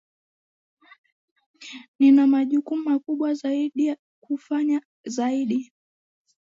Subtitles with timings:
[1.99, 5.71] Nina majukumu makubwa zaidi kufanya zaidi